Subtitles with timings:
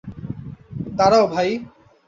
[0.97, 1.49] দাঁড়াও, ভাই।